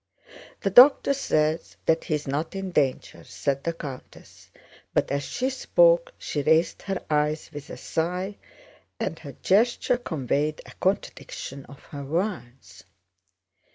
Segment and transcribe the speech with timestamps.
[0.61, 4.49] "The doctor says that he is not in danger," said the countess,
[4.95, 8.37] but as she spoke she raised her eyes with a sigh,
[8.99, 12.83] and her gesture conveyed a contradiction of her words.